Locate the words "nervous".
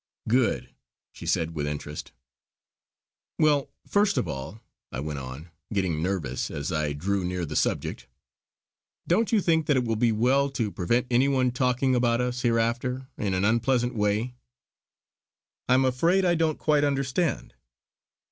6.01-6.49